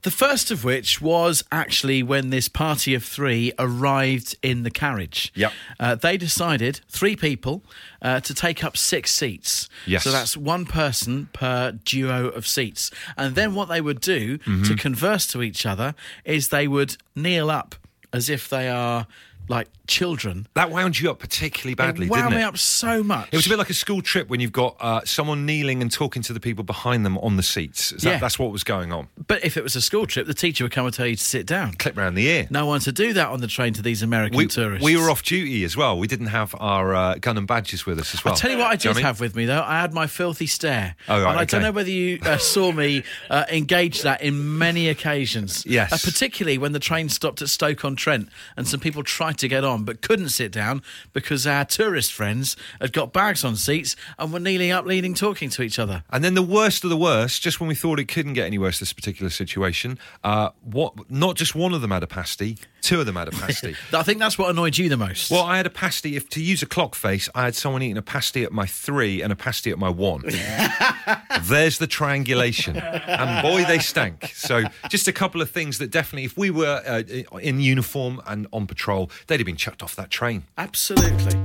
The 0.02 0.10
first 0.12 0.50
of 0.52 0.62
which 0.62 1.00
was 1.00 1.42
actually 1.50 2.02
when 2.04 2.30
this 2.30 2.48
party 2.48 2.94
of 2.94 3.02
three 3.04 3.52
arrived 3.58 4.36
in 4.42 4.62
the 4.62 4.70
carriage. 4.70 5.32
Yep. 5.34 5.52
Uh, 5.80 5.94
they 5.96 6.16
decided, 6.16 6.80
three 6.88 7.16
people, 7.16 7.64
uh, 8.00 8.20
to 8.20 8.32
take 8.32 8.62
up 8.62 8.76
six 8.76 9.10
seats. 9.12 9.68
Yes. 9.86 10.04
So 10.04 10.12
that's 10.12 10.36
one 10.36 10.66
person 10.66 11.28
per 11.32 11.72
duo 11.72 12.28
of 12.28 12.46
seats. 12.46 12.92
And 13.16 13.34
then 13.34 13.54
what 13.54 13.68
they 13.68 13.80
would 13.80 14.00
do 14.00 14.38
Mm-hmm. 14.38 14.62
to 14.64 14.76
converse 14.76 15.26
to 15.28 15.42
each 15.42 15.66
other 15.66 15.94
is 16.24 16.48
they 16.48 16.68
would 16.68 16.96
kneel 17.16 17.50
up 17.50 17.74
as 18.12 18.30
if 18.30 18.48
they 18.48 18.68
are 18.68 19.06
like 19.48 19.68
children. 19.86 20.46
That 20.54 20.70
wound 20.70 21.00
you 21.00 21.10
up 21.10 21.18
particularly 21.18 21.74
badly, 21.74 22.06
it 22.06 22.10
wound 22.10 22.24
didn't 22.24 22.34
it? 22.34 22.36
me 22.36 22.42
up 22.42 22.58
so 22.58 23.02
much. 23.02 23.28
It 23.32 23.36
was 23.36 23.46
a 23.46 23.48
bit 23.48 23.58
like 23.58 23.70
a 23.70 23.74
school 23.74 24.02
trip 24.02 24.28
when 24.28 24.40
you've 24.40 24.52
got 24.52 24.76
uh, 24.80 25.00
someone 25.04 25.46
kneeling 25.46 25.80
and 25.82 25.90
talking 25.90 26.20
to 26.22 26.32
the 26.34 26.40
people 26.40 26.62
behind 26.64 27.06
them 27.06 27.16
on 27.18 27.36
the 27.36 27.42
seats. 27.42 27.92
Is 27.92 28.02
that- 28.02 28.10
Yeah. 28.10 28.18
that's 28.18 28.38
what 28.38 28.52
was 28.52 28.64
going 28.64 28.92
on. 28.92 29.08
But 29.26 29.44
if 29.44 29.56
it 29.56 29.62
was 29.62 29.74
a 29.76 29.80
school 29.80 30.06
trip, 30.06 30.26
the 30.26 30.34
teacher 30.34 30.64
would 30.64 30.72
come 30.72 30.84
and 30.84 30.94
tell 30.94 31.06
you 31.06 31.16
to 31.16 31.22
sit 31.24 31.46
down. 31.46 31.72
Clip 31.74 31.96
round 31.96 32.16
the 32.18 32.26
ear. 32.28 32.46
No 32.50 32.66
one 32.66 32.80
to 32.80 32.92
do 32.92 33.12
that 33.14 33.28
on 33.28 33.40
the 33.40 33.46
train 33.46 33.72
to 33.74 33.82
these 33.82 34.02
American 34.02 34.36
We, 34.36 34.46
tourists. 34.46 34.84
we 34.84 34.96
were 34.96 35.10
off 35.10 35.22
duty 35.22 35.64
as 35.64 35.76
well. 35.76 35.98
We 35.98 36.06
didn't 36.06 36.26
have 36.26 36.54
our 36.58 36.94
uh, 36.94 37.14
gun 37.14 37.38
and 37.38 37.46
badges 37.46 37.86
with 37.86 37.98
us 37.98 38.12
as 38.14 38.24
well. 38.24 38.34
I'll 38.34 38.38
tell 38.38 38.50
you 38.50 38.58
what 38.58 38.66
I 38.66 38.76
Do 38.76 38.88
you 38.88 38.94
did 38.94 39.00
know 39.00 39.06
have 39.06 39.20
with 39.20 39.34
me 39.34 39.46
though. 39.46 39.62
I 39.62 39.80
had 39.80 39.94
my 39.94 40.06
filthy 40.06 40.46
stare. 40.46 40.96
Oh, 41.08 41.22
right, 41.22 41.30
and 41.30 41.40
I 41.40 41.44
don't 41.46 41.62
know 41.62 41.72
whether 41.72 41.90
you 41.90 42.18
uh, 42.22 42.36
saw 42.36 42.72
me 42.72 43.02
uh, 43.30 43.44
engage 43.50 44.02
that 44.02 44.20
in 44.22 44.58
many 44.58 44.88
occasions. 44.88 45.64
Yes. 45.66 45.92
Uh, 45.92 45.98
particularly 46.10 46.58
when 46.58 46.72
the 46.72 46.78
train 46.80 47.08
stopped 47.08 47.40
at 47.40 47.48
Stoke 47.48 47.84
on 47.84 47.96
Trent 47.96 48.28
and 48.56 48.68
some 48.68 48.80
people 48.80 49.02
tried 49.38 49.48
to 49.48 49.48
get 49.48 49.64
on 49.64 49.84
but 49.84 50.02
couldn't 50.02 50.30
sit 50.30 50.52
down 50.52 50.82
because 51.12 51.46
our 51.46 51.64
tourist 51.64 52.12
friends 52.12 52.56
had 52.80 52.92
got 52.92 53.12
bags 53.12 53.44
on 53.44 53.56
seats 53.56 53.96
and 54.18 54.32
were 54.32 54.40
kneeling 54.40 54.70
up, 54.70 54.84
leaning, 54.84 55.14
talking 55.14 55.48
to 55.50 55.62
each 55.62 55.78
other. 55.78 56.02
And 56.10 56.24
then 56.24 56.34
the 56.34 56.42
worst 56.42 56.84
of 56.84 56.90
the 56.90 56.96
worst, 56.96 57.42
just 57.42 57.60
when 57.60 57.68
we 57.68 57.74
thought 57.74 57.98
it 57.98 58.08
couldn't 58.08 58.34
get 58.34 58.46
any 58.46 58.58
worse, 58.58 58.80
this 58.80 58.92
particular 58.92 59.30
situation, 59.30 59.98
uh, 60.24 60.50
what? 60.62 61.10
Not 61.10 61.36
just 61.36 61.54
one 61.54 61.72
of 61.72 61.80
them 61.80 61.90
had 61.90 62.02
a 62.02 62.06
pasty, 62.06 62.58
two 62.82 63.00
of 63.00 63.06
them 63.06 63.16
had 63.16 63.28
a 63.28 63.32
pasty. 63.32 63.74
I 63.92 64.02
think 64.02 64.18
that's 64.18 64.38
what 64.38 64.50
annoyed 64.50 64.76
you 64.78 64.88
the 64.88 64.96
most. 64.96 65.30
Well, 65.30 65.44
I 65.44 65.56
had 65.56 65.66
a 65.66 65.70
pasty. 65.70 66.16
If 66.16 66.28
to 66.30 66.42
use 66.42 66.62
a 66.62 66.66
clock 66.66 66.94
face, 66.94 67.28
I 67.34 67.44
had 67.44 67.54
someone 67.54 67.82
eating 67.82 67.96
a 67.96 68.02
pasty 68.02 68.44
at 68.44 68.52
my 68.52 68.66
three 68.66 69.22
and 69.22 69.32
a 69.32 69.36
pasty 69.36 69.70
at 69.70 69.78
my 69.78 69.88
one. 69.88 70.22
There's 71.42 71.78
the 71.78 71.86
triangulation, 71.86 72.76
and 72.76 73.42
boy, 73.42 73.64
they 73.64 73.78
stank. 73.78 74.32
So, 74.34 74.64
just 74.88 75.08
a 75.08 75.12
couple 75.12 75.40
of 75.40 75.50
things 75.50 75.78
that 75.78 75.90
definitely, 75.90 76.24
if 76.24 76.36
we 76.36 76.50
were 76.50 76.82
uh, 76.86 77.38
in 77.38 77.60
uniform 77.60 78.20
and 78.26 78.46
on 78.52 78.66
patrol, 78.66 79.10
they'd 79.28 79.38
have 79.38 79.46
been 79.46 79.56
chucked 79.56 79.82
off 79.82 79.94
that 79.96 80.10
train. 80.10 80.44
Absolutely. 80.56 81.38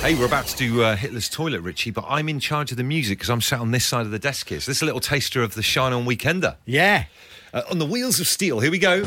Hey, 0.00 0.14
we're 0.14 0.26
about 0.26 0.46
to 0.46 0.56
do 0.56 0.82
uh, 0.82 0.96
Hitler's 0.96 1.28
Toilet, 1.28 1.60
Richie, 1.60 1.90
but 1.90 2.04
I'm 2.08 2.28
in 2.28 2.38
charge 2.38 2.70
of 2.70 2.76
the 2.76 2.84
music 2.84 3.18
because 3.18 3.30
I'm 3.30 3.40
sat 3.40 3.60
on 3.60 3.72
this 3.72 3.84
side 3.84 4.06
of 4.06 4.12
the 4.12 4.18
desk 4.18 4.48
here. 4.48 4.60
So, 4.60 4.70
this 4.70 4.78
is 4.78 4.82
a 4.82 4.86
little 4.86 5.00
taster 5.00 5.42
of 5.42 5.54
the 5.54 5.62
Shine 5.62 5.92
On 5.92 6.04
Weekender. 6.04 6.56
Yeah. 6.66 7.06
Uh, 7.52 7.62
on 7.70 7.78
the 7.78 7.86
wheels 7.86 8.20
of 8.20 8.28
steel, 8.28 8.60
here 8.60 8.70
we 8.70 8.78
go. 8.78 9.04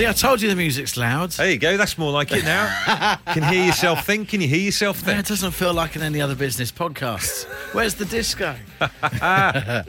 See, 0.00 0.06
I 0.06 0.14
told 0.14 0.40
you 0.40 0.48
the 0.48 0.56
music's 0.56 0.96
loud. 0.96 1.32
There 1.32 1.50
you 1.50 1.58
go. 1.58 1.76
That's 1.76 1.98
more 1.98 2.10
like 2.10 2.32
it 2.32 2.42
now. 2.42 3.18
Can 3.34 3.42
hear 3.42 3.66
yourself 3.66 4.06
think. 4.06 4.30
Can 4.30 4.40
you 4.40 4.48
hear 4.48 4.60
yourself 4.60 5.00
think? 5.00 5.18
It 5.18 5.26
doesn't 5.26 5.50
feel 5.50 5.74
like 5.74 5.94
in 5.94 6.00
any 6.00 6.22
other 6.22 6.34
business 6.34 6.72
podcast. 6.72 7.44
Where's 7.74 7.96
the 7.96 8.06
disco? 8.06 8.56
uh, 9.20 9.82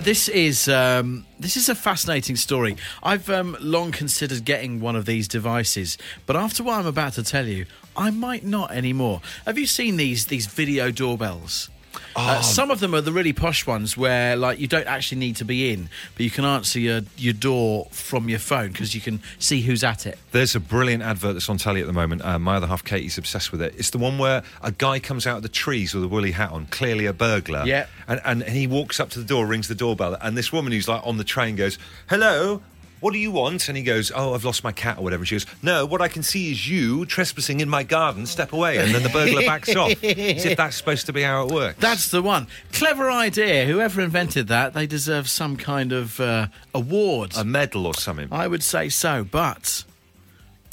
this 0.00 0.28
is 0.28 0.66
um, 0.66 1.24
this 1.38 1.56
is 1.56 1.68
a 1.68 1.76
fascinating 1.76 2.34
story. 2.34 2.74
I've 3.00 3.30
um, 3.30 3.56
long 3.60 3.92
considered 3.92 4.44
getting 4.44 4.80
one 4.80 4.96
of 4.96 5.06
these 5.06 5.28
devices, 5.28 5.98
but 6.26 6.34
after 6.34 6.64
what 6.64 6.80
I'm 6.80 6.86
about 6.86 7.12
to 7.12 7.22
tell 7.22 7.46
you, 7.46 7.66
I 7.96 8.10
might 8.10 8.44
not 8.44 8.72
anymore. 8.72 9.20
Have 9.46 9.56
you 9.56 9.66
seen 9.66 9.98
these 9.98 10.26
these 10.26 10.46
video 10.46 10.90
doorbells? 10.90 11.70
Uh, 12.16 12.40
some 12.42 12.70
of 12.70 12.80
them 12.80 12.94
are 12.94 13.00
the 13.00 13.12
really 13.12 13.32
posh 13.32 13.66
ones 13.66 13.96
where, 13.96 14.36
like, 14.36 14.58
you 14.58 14.66
don't 14.66 14.86
actually 14.86 15.18
need 15.18 15.36
to 15.36 15.44
be 15.44 15.72
in, 15.72 15.88
but 16.14 16.24
you 16.24 16.30
can 16.30 16.44
answer 16.44 16.78
your, 16.78 17.00
your 17.16 17.32
door 17.32 17.88
from 17.90 18.28
your 18.28 18.38
phone 18.38 18.68
because 18.68 18.94
you 18.94 19.00
can 19.00 19.20
see 19.38 19.62
who's 19.62 19.82
at 19.82 20.06
it. 20.06 20.18
There's 20.32 20.54
a 20.54 20.60
brilliant 20.60 21.02
advert 21.02 21.34
that's 21.34 21.48
on 21.48 21.58
telly 21.58 21.80
at 21.80 21.86
the 21.86 21.92
moment. 21.92 22.24
Uh, 22.24 22.38
my 22.38 22.56
other 22.56 22.66
half, 22.66 22.84
Katie's 22.84 23.18
obsessed 23.18 23.52
with 23.52 23.62
it. 23.62 23.74
It's 23.76 23.90
the 23.90 23.98
one 23.98 24.18
where 24.18 24.42
a 24.62 24.72
guy 24.72 24.98
comes 25.00 25.26
out 25.26 25.38
of 25.38 25.42
the 25.42 25.48
trees 25.48 25.94
with 25.94 26.04
a 26.04 26.08
woolly 26.08 26.32
hat 26.32 26.50
on, 26.50 26.66
clearly 26.66 27.06
a 27.06 27.12
burglar. 27.12 27.64
Yeah. 27.66 27.86
And, 28.06 28.20
and 28.24 28.42
he 28.42 28.66
walks 28.66 29.00
up 29.00 29.10
to 29.10 29.18
the 29.18 29.24
door, 29.24 29.46
rings 29.46 29.68
the 29.68 29.74
doorbell, 29.74 30.16
and 30.20 30.36
this 30.36 30.52
woman 30.52 30.72
who's 30.72 30.88
like 30.88 31.06
on 31.06 31.16
the 31.16 31.24
train 31.24 31.56
goes, 31.56 31.78
"Hello." 32.08 32.62
What 33.00 33.12
do 33.12 33.18
you 33.18 33.30
want? 33.30 33.68
And 33.68 33.76
he 33.76 33.82
goes, 33.82 34.10
Oh, 34.14 34.34
I've 34.34 34.44
lost 34.44 34.64
my 34.64 34.72
cat 34.72 34.98
or 34.98 35.02
whatever. 35.04 35.20
And 35.22 35.28
she 35.28 35.34
goes, 35.34 35.46
No, 35.62 35.84
what 35.84 36.00
I 36.00 36.08
can 36.08 36.22
see 36.22 36.50
is 36.52 36.68
you 36.68 37.04
trespassing 37.04 37.60
in 37.60 37.68
my 37.68 37.82
garden. 37.82 38.24
Step 38.26 38.52
away. 38.52 38.78
And 38.78 38.94
then 38.94 39.02
the 39.02 39.08
burglar 39.10 39.42
backs 39.42 39.74
off. 39.76 39.90
As 40.02 40.44
if 40.46 40.56
that's 40.56 40.76
supposed 40.76 41.06
to 41.06 41.12
be 41.12 41.22
how 41.22 41.44
it 41.46 41.52
works. 41.52 41.78
That's 41.80 42.10
the 42.10 42.22
one. 42.22 42.46
Clever 42.72 43.10
idea. 43.10 43.66
Whoever 43.66 44.00
invented 44.00 44.48
that, 44.48 44.72
they 44.72 44.86
deserve 44.86 45.28
some 45.28 45.56
kind 45.56 45.92
of 45.92 46.18
uh, 46.18 46.46
award. 46.74 47.32
a 47.36 47.44
medal 47.44 47.86
or 47.86 47.94
something. 47.94 48.28
I 48.32 48.46
would 48.46 48.62
say 48.62 48.88
so, 48.88 49.22
but 49.22 49.84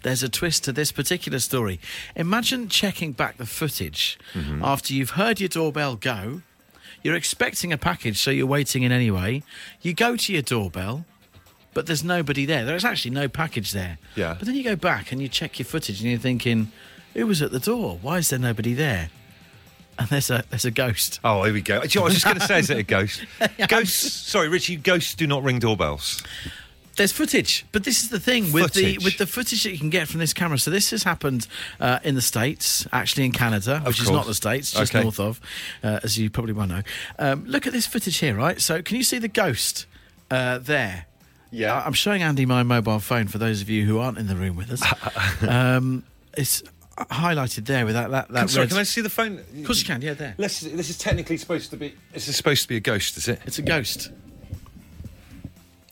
there's 0.03 0.23
a 0.23 0.29
twist 0.29 0.63
to 0.63 0.71
this 0.71 0.91
particular 0.91 1.39
story. 1.39 1.79
Imagine 2.15 2.69
checking 2.69 3.11
back 3.11 3.37
the 3.37 3.45
footage 3.45 4.17
after 4.63 4.93
you've 4.93 5.11
heard 5.11 5.39
your 5.39 5.49
doorbell 5.49 5.95
go. 5.95 6.41
You're 7.03 7.15
expecting 7.15 7.73
a 7.73 7.77
package, 7.77 8.19
so 8.19 8.31
you're 8.31 8.45
waiting 8.47 8.83
in 8.83 8.91
anyway. 8.91 9.43
You 9.81 9.93
go 9.93 10.15
to 10.15 10.33
your 10.33 10.43
doorbell, 10.43 11.05
but 11.73 11.85
there's 11.85 12.03
nobody 12.03 12.45
there. 12.45 12.65
There's 12.65 12.85
actually 12.85 13.11
no 13.11 13.27
package 13.27 13.71
there. 13.71 13.97
Yeah. 14.15 14.35
But 14.37 14.45
then 14.47 14.55
you 14.55 14.63
go 14.63 14.75
back 14.75 15.11
and 15.11 15.21
you 15.21 15.27
check 15.27 15.59
your 15.59 15.65
footage 15.65 16.01
and 16.01 16.09
you're 16.09 16.19
thinking, 16.19 16.71
who 17.13 17.27
was 17.27 17.41
at 17.41 17.51
the 17.51 17.59
door? 17.59 17.97
Why 18.01 18.17
is 18.17 18.29
there 18.29 18.39
nobody 18.39 18.73
there? 18.73 19.09
And 19.99 20.07
there's 20.09 20.29
a 20.31 20.43
there's 20.49 20.65
a 20.65 20.71
ghost. 20.71 21.19
Oh, 21.23 21.43
here 21.43 21.53
we 21.53 21.61
go. 21.61 21.83
You 21.83 21.89
know 21.95 22.01
I 22.01 22.05
was 22.05 22.13
just 22.13 22.25
going 22.25 22.39
to 22.39 22.45
say, 22.47 22.59
is 22.59 22.69
it 22.69 22.77
a 22.77 22.83
ghost? 22.83 23.23
Ghosts, 23.67 24.11
sorry, 24.11 24.47
Richie, 24.47 24.77
ghosts 24.77 25.13
do 25.15 25.27
not 25.27 25.43
ring 25.43 25.59
doorbells. 25.59 26.23
There's 26.97 27.11
footage, 27.11 27.65
but 27.71 27.83
this 27.83 28.03
is 28.03 28.09
the 28.09 28.19
thing 28.19 28.51
with 28.51 28.63
Footage. 28.73 28.97
the 28.99 29.03
with 29.05 29.17
the 29.17 29.25
footage 29.27 29.63
that 29.63 29.71
you 29.71 29.77
can 29.77 29.89
get 29.89 30.07
from 30.07 30.19
this 30.19 30.33
camera. 30.33 30.57
So 30.59 30.71
this 30.71 30.89
has 30.91 31.03
happened 31.03 31.47
uh, 31.79 31.99
in 32.03 32.15
the 32.15 32.21
states, 32.21 32.85
actually 32.91 33.25
in 33.25 33.31
Canada, 33.31 33.81
which 33.85 33.99
is 33.99 34.07
course. 34.07 34.15
not 34.15 34.25
the 34.25 34.33
states, 34.33 34.71
just 34.73 34.93
Okay. 34.93 35.01
north 35.03 35.19
of, 35.19 35.39
uh, 35.83 35.99
as 36.03 36.17
you 36.17 36.29
probably 36.29 36.53
well 36.53 36.67
know. 36.67 36.81
Um, 37.17 37.45
look 37.45 37.65
at 37.65 37.71
this 37.73 37.85
footage 37.87 38.17
here, 38.17 38.35
right? 38.35 38.59
So 38.59 38.81
can 38.81 38.97
you 38.97 39.03
see 39.03 39.19
the 39.19 39.29
ghost 39.29 39.85
uh, 40.29 40.57
there? 40.57 41.05
Yeah. 41.51 41.73
I- 41.75 41.85
I'm 41.85 41.93
showing 41.93 42.21
Andy 42.23 42.45
my 42.45 42.63
mobile 42.63 42.99
phone 42.99 43.27
for 43.27 43.37
those 43.37 43.61
of 43.61 43.69
you 43.69 43.85
who 43.85 43.99
aren't 43.99 44.17
in 44.17 44.27
the 44.27 44.35
room 44.35 44.55
with 44.55 44.71
us. 44.71 44.81
um, 45.47 46.03
it's 46.35 46.63
highlighted 46.97 47.65
there 47.65 47.85
with 47.85 47.95
that 47.95 48.11
that, 48.11 48.29
that 48.29 48.49
Sorry, 48.49 48.63
red. 48.63 48.69
can 48.69 48.77
I 48.79 48.83
see 48.83 49.01
the 49.01 49.09
phone? 49.09 49.39
Of 49.39 49.65
course 49.65 49.79
you 49.79 49.85
can. 49.85 50.01
Yeah, 50.01 50.13
there. 50.13 50.35
Let's, 50.37 50.61
this 50.61 50.89
is 50.89 50.97
technically 50.97 51.37
supposed 51.37 51.71
to 51.71 51.77
be. 51.77 51.93
This 52.13 52.27
is 52.27 52.35
supposed 52.35 52.61
to 52.63 52.67
be 52.67 52.77
a 52.77 52.79
ghost, 52.81 53.17
is 53.17 53.27
it? 53.27 53.41
It's 53.45 53.59
a 53.59 53.63
ghost. 53.63 54.11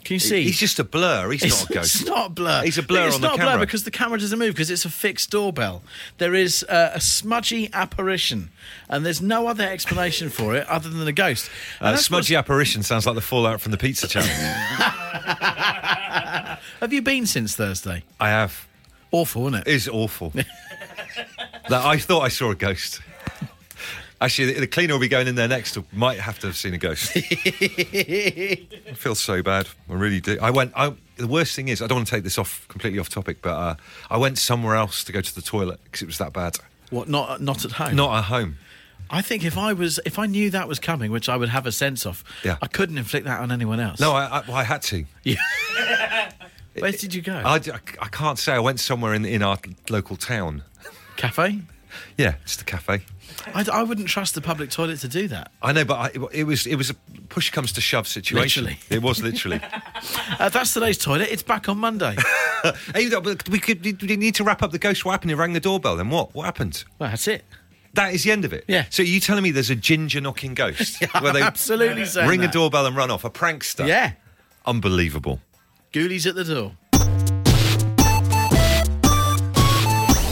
Can 0.05 0.15
you 0.15 0.19
see? 0.19 0.41
He's 0.43 0.57
just 0.57 0.79
a 0.79 0.83
blur. 0.83 1.29
He's 1.29 1.43
It's, 1.43 1.61
not 1.61 1.69
a 1.69 1.73
ghost. 1.73 1.95
it's 1.95 2.05
not 2.05 2.25
a 2.27 2.29
blur. 2.29 2.63
He's 2.63 2.79
a 2.79 2.83
blur 2.83 3.05
It's 3.07 3.15
on 3.17 3.21
the 3.21 3.27
not 3.27 3.39
a 3.39 3.43
blur 3.43 3.59
because 3.59 3.83
the 3.83 3.91
camera 3.91 4.17
doesn't 4.17 4.39
move 4.39 4.55
because 4.55 4.71
it's 4.71 4.83
a 4.83 4.89
fixed 4.89 5.29
doorbell. 5.29 5.83
There 6.17 6.33
is 6.33 6.63
uh, 6.63 6.93
a 6.95 6.99
smudgy 6.99 7.69
apparition, 7.73 8.49
and 8.89 9.05
there's 9.05 9.21
no 9.21 9.47
other 9.47 9.65
explanation 9.65 10.29
for 10.29 10.55
it 10.55 10.65
other 10.67 10.89
than 10.89 11.07
a 11.07 11.11
ghost. 11.11 11.51
Uh, 11.79 11.95
smudgy 11.95 12.35
apparition 12.35 12.81
sounds 12.81 13.05
like 13.05 13.13
the 13.13 13.21
fallout 13.21 13.61
from 13.61 13.71
the 13.71 13.77
pizza 13.77 14.07
channel. 14.07 14.29
Have 16.79 16.91
you 16.91 17.01
been 17.01 17.25
since 17.25 17.55
Thursday? 17.55 18.03
I 18.19 18.29
have. 18.29 18.67
Awful, 19.11 19.47
isn't 19.47 19.61
it? 19.61 19.67
It's 19.67 19.87
awful. 19.87 20.29
that 21.69 21.85
I 21.85 21.97
thought 21.97 22.21
I 22.21 22.29
saw 22.29 22.51
a 22.51 22.55
ghost. 22.55 23.01
Actually, 24.21 24.53
the, 24.53 24.61
the 24.61 24.67
cleaner 24.67 24.93
will 24.93 24.99
be 24.99 25.07
going 25.07 25.27
in 25.27 25.35
there 25.35 25.47
next. 25.47 25.77
Might 25.93 26.19
have 26.19 26.39
to 26.39 26.47
have 26.47 26.57
seen 26.57 26.73
a 26.73 26.77
ghost. 26.77 27.11
I 27.15 28.57
feel 28.95 29.15
so 29.15 29.41
bad. 29.41 29.67
I 29.89 29.93
really 29.93 30.19
do. 30.19 30.37
I 30.41 30.51
went. 30.51 30.73
I, 30.75 30.93
the 31.15 31.27
worst 31.27 31.55
thing 31.55 31.69
is, 31.69 31.81
I 31.81 31.87
don't 31.87 31.99
want 31.99 32.07
to 32.07 32.15
take 32.15 32.23
this 32.23 32.37
off 32.37 32.67
completely 32.67 32.99
off 32.99 33.09
topic, 33.09 33.41
but 33.41 33.51
uh, 33.51 33.75
I 34.09 34.17
went 34.17 34.37
somewhere 34.37 34.75
else 34.75 35.03
to 35.05 35.11
go 35.11 35.21
to 35.21 35.35
the 35.35 35.41
toilet 35.41 35.79
because 35.85 36.01
it 36.01 36.07
was 36.07 36.17
that 36.17 36.33
bad. 36.33 36.57
What? 36.89 37.07
Not 37.07 37.41
not 37.41 37.63
at 37.65 37.73
home. 37.73 37.95
Not 37.95 38.17
at 38.17 38.23
home. 38.25 38.57
I 39.09 39.21
think 39.21 39.43
if 39.43 39.57
I 39.57 39.73
was, 39.73 39.99
if 40.05 40.19
I 40.19 40.25
knew 40.25 40.49
that 40.51 40.67
was 40.67 40.79
coming, 40.79 41.11
which 41.11 41.29
I 41.29 41.35
would 41.35 41.49
have 41.49 41.65
a 41.65 41.71
sense 41.71 42.05
of, 42.05 42.23
Yeah. 42.43 42.57
I 42.61 42.67
couldn't 42.67 42.97
inflict 42.97 43.25
that 43.25 43.39
on 43.39 43.51
anyone 43.51 43.79
else. 43.79 43.99
No, 43.99 44.11
I, 44.11 44.25
I, 44.25 44.43
well, 44.47 44.57
I 44.57 44.63
had 44.63 44.81
to. 44.83 45.05
Where 46.77 46.91
did 46.91 47.13
you 47.13 47.21
go? 47.21 47.33
I, 47.33 47.55
I, 47.55 48.07
can't 48.09 48.37
say. 48.37 48.53
I 48.53 48.59
went 48.59 48.79
somewhere 48.79 49.13
in 49.13 49.25
in 49.25 49.41
our 49.41 49.57
local 49.89 50.15
town. 50.15 50.63
Cafe. 51.17 51.61
Yeah, 52.17 52.35
just 52.45 52.61
a 52.61 52.65
cafe. 52.65 53.01
I, 53.53 53.65
I 53.71 53.83
wouldn't 53.83 54.07
trust 54.07 54.35
the 54.35 54.41
public 54.41 54.69
toilet 54.69 54.99
to 54.99 55.07
do 55.07 55.27
that. 55.29 55.51
I 55.61 55.71
know, 55.71 55.85
but 55.85 55.95
I, 55.95 56.11
it 56.31 56.43
was 56.43 56.67
it 56.67 56.75
was 56.75 56.89
a 56.89 56.93
push 57.29 57.49
comes 57.49 57.71
to 57.73 57.81
shove 57.81 58.07
situation. 58.07 58.65
Literally. 58.65 58.79
It 58.89 59.01
was 59.01 59.21
literally. 59.21 59.61
Uh, 60.39 60.47
that's 60.47 60.73
today's 60.73 60.97
toilet. 60.97 61.27
It's 61.29 61.43
back 61.43 61.67
on 61.67 61.77
Monday. 61.79 62.15
hey, 62.95 63.09
we 63.51 63.59
could 63.59 63.83
we 63.83 64.15
need 64.15 64.35
to 64.35 64.45
wrap 64.45 64.63
up 64.63 64.71
the 64.71 64.79
ghost. 64.79 65.03
What 65.03 65.11
happened? 65.11 65.31
It 65.31 65.35
rang 65.35 65.51
the 65.51 65.59
doorbell. 65.59 65.97
Then 65.97 66.09
what? 66.09 66.33
What 66.33 66.45
happened? 66.45 66.85
well, 66.97 67.09
that's 67.09 67.27
it. 67.27 67.43
That 67.93 68.13
is 68.13 68.23
the 68.23 68.31
end 68.31 68.45
of 68.45 68.53
it. 68.53 68.65
Yeah. 68.67 68.85
So 68.89 69.03
you 69.03 69.19
telling 69.19 69.43
me 69.43 69.51
there's 69.51 69.69
a 69.69 69.75
ginger 69.75 70.21
knocking 70.21 70.53
ghost 70.53 71.03
where 71.21 71.33
they 71.33 71.41
absolutely 71.41 72.03
ring 72.27 72.41
that. 72.41 72.49
a 72.49 72.51
doorbell 72.51 72.85
and 72.85 72.95
run 72.95 73.11
off? 73.11 73.23
A 73.23 73.29
prankster. 73.29 73.87
Yeah. 73.87 74.13
Unbelievable. 74.65 75.39
Ghoulies 75.91 76.27
at 76.27 76.35
the 76.35 76.43
door. 76.43 76.73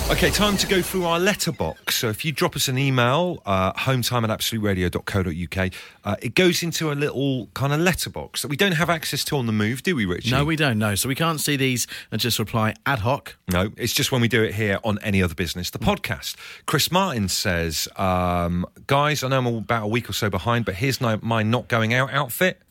Okay, 0.10 0.30
time 0.30 0.56
to 0.56 0.68
go 0.68 0.82
through 0.82 1.04
our 1.04 1.20
letterbox. 1.20 1.98
So 1.98 2.08
if 2.08 2.24
you 2.24 2.32
drop 2.32 2.56
us 2.56 2.70
an 2.70 2.78
email, 2.78 3.42
uh, 3.46 3.74
hometime 3.74 4.24
at 4.24 4.30
absoluteradio.co.uk, 4.30 5.72
uh, 6.06 6.16
it 6.22 6.34
goes 6.34 6.64
into 6.64 6.94
a 6.94 6.96
little 6.96 7.48
kind 7.54 7.74
of 7.74 7.82
letterbox 7.82 8.42
that 8.42 8.48
we 8.48 8.56
don't 8.56 8.72
have 8.72 8.90
access 8.90 9.26
to 9.26 9.36
on 9.36 9.48
the 9.48 9.52
move, 9.52 9.84
do 9.84 9.98
we, 9.98 10.06
Richie? 10.06 10.32
No, 10.32 10.46
we 10.46 10.56
don't 10.56 10.80
know. 10.80 10.96
So 10.96 11.10
we 11.10 11.14
can't 11.14 11.42
see 11.42 11.58
these 11.58 11.88
and 12.10 12.22
just 12.22 12.40
reply 12.40 12.74
ad 12.86 13.00
hoc. 13.00 13.36
No, 13.52 13.74
it's 13.76 13.92
just 13.92 14.14
when 14.14 14.22
we 14.22 14.30
do 14.30 14.42
it 14.44 14.54
here 14.54 14.80
on 14.86 14.98
any 15.00 15.22
other 15.22 15.36
business, 15.36 15.72
the 15.72 15.78
podcast. 15.78 16.38
Chris 16.66 16.90
Martin 16.90 17.28
says, 17.28 17.90
um, 17.98 18.66
guys, 18.88 19.26
I 19.26 19.28
know 19.28 19.40
I'm 19.40 19.48
about 19.48 19.84
a 19.84 19.88
week 19.88 20.10
or 20.10 20.14
so 20.14 20.30
behind, 20.30 20.64
but 20.64 20.76
here's 20.76 21.02
no, 21.02 21.20
my 21.22 21.44
not 21.44 21.68
going 21.68 21.94
out 21.94 22.14
outfit. 22.14 22.62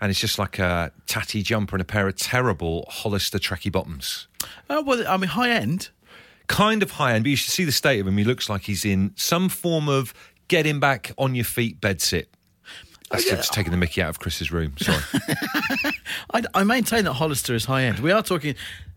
And 0.00 0.10
it's 0.10 0.20
just 0.20 0.38
like 0.38 0.58
a 0.58 0.92
tatty 1.06 1.42
jumper 1.42 1.76
and 1.76 1.82
a 1.82 1.84
pair 1.84 2.08
of 2.08 2.16
terrible 2.16 2.86
Hollister 2.88 3.38
Trekkie 3.38 3.70
bottoms. 3.70 4.28
Oh, 4.70 4.82
well, 4.82 5.06
I 5.06 5.16
mean, 5.18 5.28
high 5.28 5.50
end. 5.50 5.90
Kind 6.48 6.82
of 6.82 6.92
high 6.92 7.14
end, 7.14 7.24
but 7.24 7.30
you 7.30 7.36
should 7.36 7.52
see 7.52 7.64
the 7.64 7.72
state 7.72 8.00
of 8.00 8.06
him. 8.06 8.16
He 8.16 8.24
looks 8.24 8.48
like 8.48 8.62
he's 8.62 8.84
in 8.84 9.12
some 9.16 9.48
form 9.48 9.88
of 9.88 10.14
getting 10.48 10.78
back 10.80 11.12
on 11.18 11.34
your 11.34 11.44
feet 11.44 11.80
bed 11.80 12.00
sit. 12.00 12.28
That's 13.10 13.26
oh, 13.26 13.36
just 13.36 13.52
taking 13.52 13.70
the 13.70 13.76
mickey 13.76 14.02
out 14.02 14.10
of 14.10 14.18
Chris's 14.18 14.50
room. 14.50 14.74
Sorry. 14.78 14.98
I, 16.32 16.42
I 16.54 16.64
maintain 16.64 17.04
that 17.04 17.14
Hollister 17.14 17.54
is 17.54 17.64
high 17.64 17.84
end. 17.84 18.00
We 18.00 18.10
are 18.12 18.22
talking. 18.22 18.54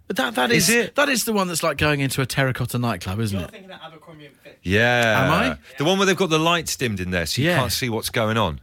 But 0.07 0.15
that, 0.17 0.35
that 0.35 0.51
is, 0.51 0.69
Is 0.69 0.75
it? 0.75 0.95
that 0.95 1.09
is 1.09 1.25
the 1.25 1.33
one 1.33 1.47
that's 1.47 1.61
like 1.61 1.77
going 1.77 1.99
into 1.99 2.21
a 2.21 2.25
terracotta 2.25 2.79
nightclub, 2.79 3.19
isn't 3.19 3.37
You're 3.37 3.47
it? 3.47 3.51
thinking 3.51 3.69
of 3.69 3.79
Abercrombie 3.79 4.25
and 4.25 4.35
Fitch. 4.37 4.57
Yeah. 4.63 5.23
Am 5.25 5.31
I? 5.31 5.57
The 5.77 5.85
one 5.85 5.99
where 5.99 6.07
they've 6.07 6.17
got 6.17 6.31
the 6.31 6.39
lights 6.39 6.75
dimmed 6.75 6.99
in 6.99 7.11
there 7.11 7.27
so 7.27 7.41
you 7.43 7.49
Yeah. 7.49 7.57
can't 7.57 7.71
see 7.71 7.89
what's 7.89 8.09
going 8.09 8.35
on. 8.37 8.59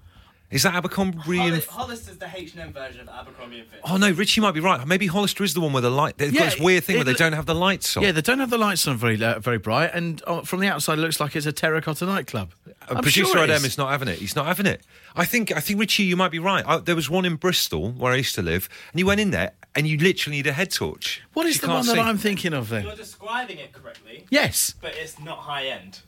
Is 0.49 0.63
that 0.63 0.75
Abercrombie 0.75 1.19
and 1.19 1.27
Hollis, 1.41 1.67
Hollister's 1.67 2.19
the 2.19 2.29
H&M 2.33 2.73
version 2.73 3.01
of 3.01 3.09
Abercrombie 3.09 3.59
and 3.61 3.69
Fitch. 3.69 3.81
Oh 3.83 3.97
no, 3.97 4.13
Richie 4.13 4.41
might 4.41 4.53
be 4.55 4.61
right. 4.61 4.87
Maybe 4.87 5.09
Hollister 5.09 5.43
is 5.43 5.55
the 5.55 5.61
one 5.61 5.73
where 5.73 5.83
the 5.83 5.91
light. 5.91 6.19
They've 6.19 6.33
Yeah, 6.33 6.43
got 6.43 6.51
this 6.53 6.61
weird 6.61 6.85
thing 6.85 6.95
it 6.95 6.99
where 6.99 7.05
they 7.05 7.11
look- 7.11 7.19
don't 7.19 7.33
have 7.33 7.47
the 7.47 7.55
lights 7.55 7.97
on. 7.97 8.05
Yeah, 8.05 8.13
they 8.13 8.21
don't 8.21 8.39
have 8.39 8.51
the 8.51 8.59
lights 8.59 8.87
on 8.87 8.97
very 8.97 9.21
uh, 9.23 9.41
very 9.41 9.59
bright, 9.59 9.91
and 9.93 10.23
uh, 10.25 10.43
from 10.43 10.61
the 10.61 10.69
outside, 10.69 10.99
it 10.99 11.03
looks 11.03 11.19
like 11.19 11.35
it's 11.35 11.47
a 11.47 11.53
terracotta 11.53 12.07
nightclub. 12.07 12.53
And 12.89 12.99
I'm 12.99 13.03
producer 13.03 13.25
sure 13.33 13.39
it 13.39 13.51
Adam 13.51 13.57
is. 13.57 13.65
is 13.65 13.79
not 13.79 13.91
having 13.91 14.07
it. 14.07 14.21
He's 14.21 14.37
not 14.37 14.47
having 14.47 14.67
it. 14.67 14.83
I 15.17 15.25
think. 15.25 15.51
I 15.51 15.59
think 15.59 15.81
Richie, 15.81 16.05
you 16.05 16.17
might 16.17 16.31
be 16.31 16.39
right. 16.39 16.65
I, 16.65 16.77
there 16.79 16.95
was 16.95 17.11
one 17.11 17.25
in 17.25 17.35
Bristol 17.35 17.91
where 17.91 18.13
I 18.13 18.17
used 18.17 18.37
to 18.37 18.43
live, 18.43 18.69
and 18.93 19.01
you 19.01 19.07
went 19.07 19.21
in 19.21 19.33
there 19.33 19.51
and 19.75 19.89
you 19.89 19.99
literally 19.99 20.37
need 20.37 20.47
a 20.47 20.53
head 20.53 20.71
torch. 20.71 21.23
What 21.33 21.47
is 21.47 21.61
the 21.61 21.67
one 21.69 21.85
that 21.87 21.95
see. 21.95 22.01
I'm 22.01 22.19
thinking 22.19 22.53
of 22.55 22.69
then? 22.69 22.85
You're 22.85 22.95
describing 22.95 23.59
it 23.59 23.73
correctly, 23.73 24.27
Yes. 24.31 24.75
but 24.81 24.95
it's 24.95 25.19
not 25.19 25.39
high 25.39 25.67
end. 25.67 26.01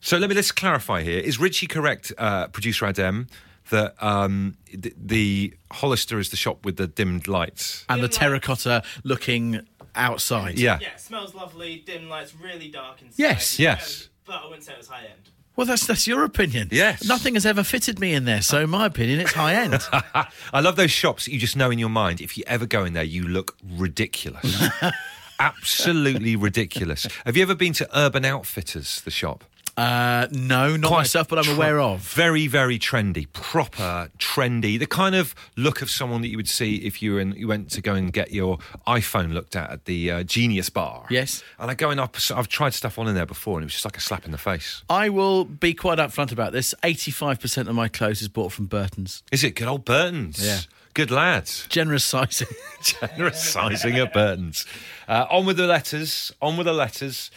So 0.00 0.16
let 0.18 0.28
me 0.30 0.36
let's 0.36 0.52
clarify 0.52 1.02
here. 1.02 1.18
Is 1.20 1.38
Richie 1.38 1.66
correct, 1.66 2.12
uh, 2.18 2.48
producer 2.48 2.86
Adam, 2.86 3.28
that 3.70 3.94
um, 4.02 4.56
the, 4.72 4.92
the 4.96 5.54
Hollister 5.70 6.18
is 6.18 6.30
the 6.30 6.36
shop 6.36 6.64
with 6.64 6.76
the 6.76 6.86
dimmed 6.86 7.28
lights? 7.28 7.84
And 7.88 8.02
the 8.02 8.08
Dim 8.08 8.12
lights. 8.12 8.18
terracotta 8.18 8.82
looking 9.04 9.60
outside. 9.94 10.58
Yeah. 10.58 10.78
Yeah, 10.80 10.88
it 10.94 11.00
smells 11.00 11.34
lovely, 11.34 11.82
dim 11.84 12.08
lights, 12.08 12.34
really 12.34 12.68
dark 12.68 13.02
inside. 13.02 13.14
Yes, 13.18 13.58
yes. 13.58 14.08
But 14.24 14.42
I 14.42 14.46
wouldn't 14.46 14.64
say 14.64 14.72
it 14.72 14.78
was 14.78 14.88
high 14.88 15.04
end. 15.04 15.30
Well, 15.56 15.66
that's 15.66 15.86
that's 15.86 16.06
your 16.06 16.24
opinion. 16.24 16.68
Yes. 16.72 17.04
Nothing 17.06 17.34
has 17.34 17.44
ever 17.44 17.62
fitted 17.62 18.00
me 18.00 18.14
in 18.14 18.24
there, 18.24 18.40
so 18.40 18.60
in 18.62 18.70
my 18.70 18.86
opinion, 18.86 19.20
it's 19.20 19.32
high 19.32 19.54
end. 19.54 19.80
I 19.92 20.60
love 20.60 20.76
those 20.76 20.90
shops 20.92 21.26
that 21.26 21.32
you 21.32 21.38
just 21.40 21.56
know 21.56 21.70
in 21.70 21.78
your 21.78 21.90
mind. 21.90 22.20
If 22.22 22.38
you 22.38 22.44
ever 22.46 22.64
go 22.64 22.84
in 22.84 22.94
there, 22.94 23.04
you 23.04 23.24
look 23.28 23.56
ridiculous. 23.68 24.64
Absolutely 25.38 26.36
ridiculous. 26.36 27.06
Have 27.26 27.36
you 27.36 27.42
ever 27.42 27.54
been 27.54 27.72
to 27.74 27.88
Urban 27.98 28.24
Outfitters, 28.24 29.00
the 29.02 29.10
shop? 29.10 29.44
Uh, 29.76 30.26
no, 30.30 30.76
not 30.76 30.90
myself, 30.90 31.28
but 31.28 31.38
I'm 31.38 31.54
aware 31.54 31.80
of. 31.80 32.00
Very, 32.00 32.46
very 32.46 32.78
trendy, 32.78 33.26
proper 33.32 34.10
trendy. 34.18 34.78
The 34.78 34.86
kind 34.86 35.14
of 35.14 35.34
look 35.56 35.82
of 35.82 35.90
someone 35.90 36.22
that 36.22 36.28
you 36.28 36.36
would 36.36 36.48
see 36.48 36.76
if 36.76 37.02
you 37.02 37.14
were 37.14 37.20
in, 37.20 37.32
you 37.32 37.48
went 37.48 37.70
to 37.70 37.80
go 37.80 37.94
and 37.94 38.12
get 38.12 38.32
your 38.32 38.58
iPhone 38.86 39.32
looked 39.32 39.56
at 39.56 39.70
at 39.70 39.84
the 39.84 40.10
uh, 40.10 40.22
Genius 40.22 40.70
Bar. 40.70 41.06
Yes. 41.10 41.42
And 41.58 41.70
I 41.70 41.74
go 41.74 41.90
in 41.90 41.98
up. 41.98 42.16
I've 42.34 42.48
tried 42.48 42.74
stuff 42.74 42.98
on 42.98 43.08
in 43.08 43.14
there 43.14 43.26
before, 43.26 43.58
and 43.58 43.64
it 43.64 43.66
was 43.66 43.72
just 43.72 43.84
like 43.84 43.96
a 43.96 44.00
slap 44.00 44.24
in 44.24 44.32
the 44.32 44.38
face. 44.38 44.82
I 44.88 45.08
will 45.08 45.44
be 45.44 45.74
quite 45.74 45.98
upfront 45.98 46.32
about 46.32 46.52
this. 46.52 46.74
85% 46.82 47.68
of 47.68 47.74
my 47.74 47.88
clothes 47.88 48.22
is 48.22 48.28
bought 48.28 48.52
from 48.52 48.66
Burton's. 48.66 49.22
Is 49.32 49.44
it 49.44 49.54
good 49.54 49.68
old 49.68 49.84
Burton's? 49.84 50.44
Yeah. 50.44 50.60
Good 50.92 51.10
lads. 51.10 51.66
Generous 51.68 52.04
sizing. 52.04 52.48
Generous 52.82 53.42
sizing 53.42 53.96
at 53.98 54.12
Burton's. 54.12 54.66
Uh, 55.06 55.26
on 55.30 55.46
with 55.46 55.56
the 55.56 55.66
letters. 55.66 56.32
On 56.42 56.56
with 56.56 56.66
the 56.66 56.72
letters. 56.72 57.30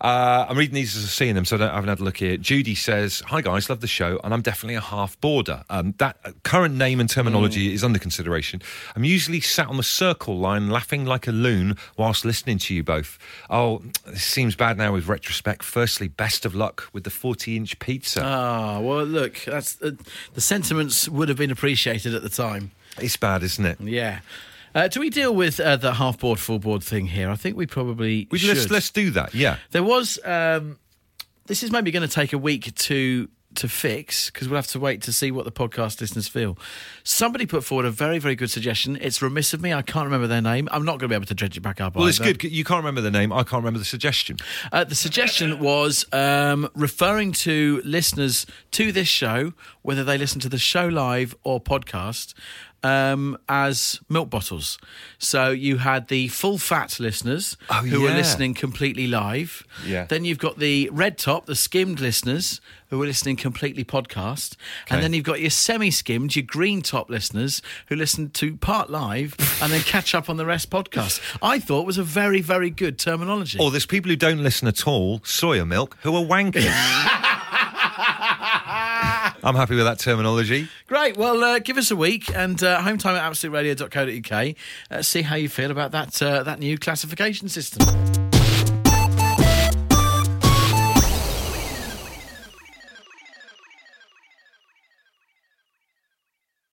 Uh, 0.00 0.46
I'm 0.48 0.56
reading 0.58 0.74
these 0.74 0.96
as 0.96 1.04
I'm 1.04 1.08
seeing 1.08 1.34
them, 1.34 1.44
so 1.44 1.56
I, 1.56 1.58
don't, 1.60 1.70
I 1.70 1.74
haven't 1.74 1.88
had 1.88 2.00
a 2.00 2.04
look 2.04 2.18
here. 2.18 2.36
Judy 2.36 2.74
says, 2.74 3.22
"Hi 3.26 3.40
guys, 3.40 3.70
love 3.70 3.80
the 3.80 3.86
show, 3.86 4.20
and 4.22 4.34
I'm 4.34 4.42
definitely 4.42 4.74
a 4.74 4.80
half 4.80 5.20
border. 5.20 5.64
Um, 5.70 5.94
that 5.98 6.18
uh, 6.24 6.32
current 6.42 6.74
name 6.74 7.00
and 7.00 7.08
terminology 7.08 7.72
is 7.72 7.82
under 7.82 7.98
consideration. 7.98 8.60
I'm 8.94 9.04
usually 9.04 9.40
sat 9.40 9.68
on 9.68 9.76
the 9.76 9.82
circle 9.82 10.38
line, 10.38 10.68
laughing 10.70 11.04
like 11.06 11.26
a 11.26 11.32
loon 11.32 11.76
whilst 11.96 12.24
listening 12.24 12.58
to 12.58 12.74
you 12.74 12.82
both. 12.82 13.18
Oh, 13.48 13.82
this 14.06 14.22
seems 14.24 14.54
bad 14.54 14.76
now 14.76 14.92
with 14.92 15.08
retrospect. 15.08 15.62
Firstly, 15.62 16.08
best 16.08 16.44
of 16.44 16.54
luck 16.54 16.88
with 16.92 17.04
the 17.04 17.10
40 17.10 17.56
inch 17.56 17.78
pizza. 17.78 18.22
Ah, 18.22 18.80
well, 18.80 19.04
look, 19.04 19.38
that's 19.46 19.80
uh, 19.82 19.92
the 20.34 20.40
sentiments 20.40 21.08
would 21.08 21.28
have 21.28 21.38
been 21.38 21.50
appreciated 21.50 22.14
at 22.14 22.22
the 22.22 22.28
time. 22.28 22.72
it's 23.00 23.16
bad, 23.16 23.42
isn't 23.42 23.64
it? 23.64 23.80
Yeah. 23.80 24.20
Uh, 24.76 24.88
do 24.88 25.00
we 25.00 25.08
deal 25.08 25.34
with 25.34 25.58
uh, 25.58 25.76
the 25.76 25.94
half 25.94 26.18
board, 26.18 26.38
full 26.38 26.58
board 26.58 26.82
thing 26.82 27.06
here? 27.06 27.30
I 27.30 27.34
think 27.36 27.56
we 27.56 27.66
probably 27.66 28.28
We, 28.30 28.38
should. 28.38 28.56
let's 28.56 28.70
let's 28.70 28.90
do 28.90 29.10
that. 29.12 29.34
Yeah. 29.34 29.56
There 29.70 29.82
was. 29.82 30.18
Um, 30.22 30.78
this 31.46 31.62
is 31.62 31.70
maybe 31.70 31.90
going 31.90 32.06
to 32.06 32.14
take 32.14 32.32
a 32.34 32.38
week 32.38 32.74
to 32.74 33.28
to 33.54 33.68
fix 33.68 34.30
because 34.30 34.48
we'll 34.50 34.56
have 34.56 34.66
to 34.66 34.78
wait 34.78 35.00
to 35.00 35.12
see 35.14 35.30
what 35.30 35.46
the 35.46 35.50
podcast 35.50 36.00
listeners 36.02 36.28
feel. 36.28 36.58
Somebody 37.04 37.46
put 37.46 37.64
forward 37.64 37.86
a 37.86 37.90
very 37.90 38.18
very 38.18 38.34
good 38.34 38.50
suggestion. 38.50 38.98
It's 39.00 39.22
remiss 39.22 39.54
of 39.54 39.62
me. 39.62 39.72
I 39.72 39.80
can't 39.80 40.04
remember 40.04 40.26
their 40.26 40.42
name. 40.42 40.68
I'm 40.70 40.84
not 40.84 40.98
going 40.98 41.08
to 41.08 41.08
be 41.08 41.14
able 41.14 41.26
to 41.26 41.34
dredge 41.34 41.56
it 41.56 41.62
back 41.62 41.80
up. 41.80 41.96
Well, 41.96 42.06
it's 42.06 42.18
good. 42.18 42.42
You 42.42 42.64
can't 42.64 42.78
remember 42.78 43.00
the 43.00 43.10
name. 43.10 43.32
I 43.32 43.44
can't 43.44 43.62
remember 43.62 43.78
the 43.78 43.86
suggestion. 43.86 44.36
Uh, 44.72 44.84
the 44.84 44.94
suggestion 44.94 45.58
was 45.58 46.04
um, 46.12 46.68
referring 46.74 47.32
to 47.32 47.80
listeners 47.84 48.44
to 48.72 48.92
this 48.92 49.08
show, 49.08 49.54
whether 49.80 50.04
they 50.04 50.18
listen 50.18 50.38
to 50.40 50.50
the 50.50 50.58
show 50.58 50.86
live 50.88 51.34
or 51.42 51.58
podcast, 51.58 52.34
um, 52.82 53.36
as 53.48 54.00
milk 54.08 54.30
bottles. 54.30 54.78
So 55.18 55.50
you 55.50 55.78
had 55.78 56.08
the 56.08 56.28
full 56.28 56.58
fat 56.58 56.98
listeners 57.00 57.56
Oh, 57.70 57.74
who 57.82 58.02
were 58.02 58.10
listening 58.10 58.54
completely 58.54 59.06
live. 59.06 59.66
Yeah. 59.84 60.04
Then 60.04 60.24
you've 60.24 60.38
got 60.38 60.58
the 60.58 60.88
red 60.92 61.18
top, 61.18 61.46
the 61.46 61.56
skimmed 61.56 62.00
listeners 62.00 62.60
who 62.90 63.02
are 63.02 63.06
listening 63.06 63.34
completely 63.34 63.84
podcast. 63.84 64.54
And 64.88 65.02
then 65.02 65.12
you've 65.12 65.24
got 65.24 65.40
your 65.40 65.50
semi 65.50 65.90
skimmed, 65.90 66.36
your 66.36 66.44
green 66.44 66.82
top 66.82 67.10
listeners 67.10 67.60
who 67.88 67.96
listen 67.96 68.30
to 68.30 68.56
part 68.56 68.90
live 68.90 69.34
and 69.62 69.72
then 69.72 69.80
catch 69.80 70.14
up 70.14 70.30
on 70.30 70.36
the 70.36 70.46
rest 70.46 70.70
podcast. 70.70 71.20
I 71.42 71.58
thought 71.58 71.84
was 71.84 71.98
a 71.98 72.04
very, 72.04 72.40
very 72.40 72.70
good 72.70 72.96
terminology. 72.98 73.58
Or 73.58 73.72
there's 73.72 73.86
people 73.86 74.10
who 74.10 74.16
don't 74.16 74.42
listen 74.42 74.68
at 74.68 74.86
all, 74.86 75.18
soya 75.20 75.66
milk, 75.66 75.96
who 76.02 76.14
are 76.14 76.22
wankers. 76.24 76.62
I'm 79.46 79.54
happy 79.54 79.76
with 79.76 79.84
that 79.84 80.00
terminology. 80.00 80.68
Great. 80.88 81.16
Well, 81.16 81.44
uh, 81.44 81.60
give 81.60 81.78
us 81.78 81.92
a 81.92 81.96
week 81.96 82.34
and 82.34 82.60
uh, 82.64 82.82
home 82.82 82.98
time 82.98 83.14
at 83.14 83.22
absoluteradio.co.uk. 83.30 84.56
Uh, 84.90 85.02
see 85.02 85.22
how 85.22 85.36
you 85.36 85.48
feel 85.48 85.70
about 85.70 85.92
that 85.92 86.20
uh, 86.20 86.42
that 86.42 86.58
new 86.58 86.76
classification 86.76 87.48
system. 87.48 88.25